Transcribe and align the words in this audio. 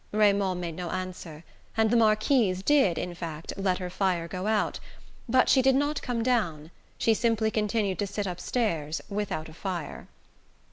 Raymond 0.11 0.59
made 0.59 0.75
no 0.75 0.89
answer, 0.89 1.43
and 1.77 1.91
the 1.91 1.95
Marquise 1.95 2.63
did, 2.63 2.97
in 2.97 3.13
fact, 3.13 3.53
let 3.55 3.77
her 3.77 3.91
fire 3.91 4.27
go 4.27 4.47
out. 4.47 4.79
But 5.29 5.47
she 5.47 5.61
did 5.61 5.75
not 5.75 6.01
come 6.01 6.23
down 6.23 6.71
she 6.97 7.13
simply 7.13 7.51
continued 7.51 7.99
to 7.99 8.07
sit 8.07 8.25
upstairs 8.25 9.01
without 9.11 9.47
a 9.47 9.53
fire. 9.53 10.07